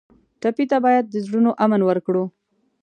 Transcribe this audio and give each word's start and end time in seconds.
ټپي 0.41 0.65
ته 0.71 0.77
باید 0.85 1.05
د 1.09 1.15
زړونو 1.25 1.51
امن 1.63 1.81
ورکړو. 1.85 2.23